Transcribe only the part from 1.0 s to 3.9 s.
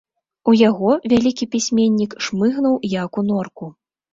вялікі пісьменнік шмыгнуў, як у норку.